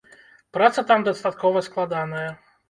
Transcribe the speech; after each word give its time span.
Праца 0.55 0.83
там 0.91 1.05
дастаткова 1.09 1.63
складаная. 1.69 2.27